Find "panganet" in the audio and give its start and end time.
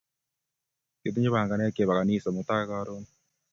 1.33-1.73